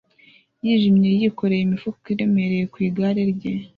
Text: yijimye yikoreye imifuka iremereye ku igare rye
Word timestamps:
yijimye 0.65 1.09
yikoreye 1.19 1.61
imifuka 1.63 2.05
iremereye 2.13 2.65
ku 2.71 2.77
igare 2.87 3.21
rye 3.33 3.53